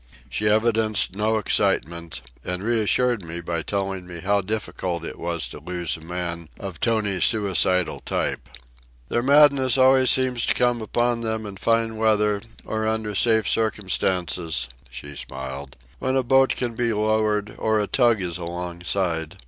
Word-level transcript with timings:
She 0.31 0.49
evidenced 0.49 1.15
no 1.15 1.37
excitement, 1.37 2.21
and 2.43 2.63
reassured 2.63 3.21
me 3.23 3.39
by 3.39 3.61
telling 3.61 4.07
me 4.07 4.21
how 4.21 4.41
difficult 4.41 5.05
it 5.05 5.19
was 5.19 5.47
to 5.49 5.59
lose 5.59 5.95
a 5.95 6.01
man 6.01 6.49
of 6.59 6.79
Tony's 6.79 7.23
suicidal 7.23 7.99
type. 7.99 8.49
"Their 9.09 9.21
madness 9.21 9.77
always 9.77 10.09
seems 10.09 10.43
to 10.47 10.55
come 10.55 10.81
upon 10.81 11.21
them 11.21 11.45
in 11.45 11.55
fine 11.57 11.97
weather 11.97 12.41
or 12.65 12.87
under 12.87 13.13
safe 13.13 13.47
circumstances," 13.47 14.67
she 14.89 15.15
smiled, 15.15 15.77
"when 15.99 16.15
a 16.15 16.23
boat 16.23 16.55
can 16.55 16.73
be 16.73 16.91
lowered 16.93 17.53
or 17.59 17.79
a 17.79 17.85
tug 17.85 18.23
is 18.23 18.39
alongside. 18.39 19.37